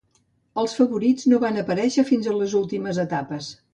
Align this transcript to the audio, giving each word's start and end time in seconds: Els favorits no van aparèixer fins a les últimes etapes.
Els 0.61 0.71
favorits 0.77 1.27
no 1.33 1.39
van 1.45 1.61
aparèixer 1.65 2.07
fins 2.11 2.31
a 2.33 2.37
les 2.39 2.57
últimes 2.61 3.03
etapes. 3.05 3.53